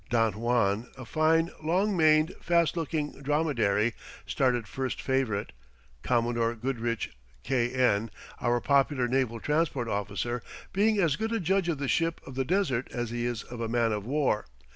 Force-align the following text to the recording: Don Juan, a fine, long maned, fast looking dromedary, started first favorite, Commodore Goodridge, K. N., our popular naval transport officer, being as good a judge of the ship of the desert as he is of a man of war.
Don 0.09 0.33
Juan, 0.39 0.87
a 0.97 1.05
fine, 1.05 1.51
long 1.61 1.95
maned, 1.95 2.33
fast 2.41 2.75
looking 2.75 3.21
dromedary, 3.21 3.93
started 4.25 4.67
first 4.67 4.99
favorite, 4.99 5.51
Commodore 6.01 6.55
Goodridge, 6.55 7.11
K. 7.43 7.69
N., 7.71 8.09
our 8.39 8.59
popular 8.61 9.07
naval 9.07 9.39
transport 9.39 9.87
officer, 9.87 10.41
being 10.73 10.97
as 10.99 11.17
good 11.17 11.31
a 11.31 11.39
judge 11.39 11.69
of 11.69 11.77
the 11.77 11.87
ship 11.87 12.19
of 12.25 12.33
the 12.33 12.43
desert 12.43 12.87
as 12.91 13.11
he 13.11 13.27
is 13.27 13.43
of 13.43 13.61
a 13.61 13.69
man 13.69 13.91
of 13.91 14.03
war. 14.03 14.47